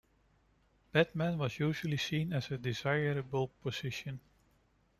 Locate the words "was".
1.37-1.59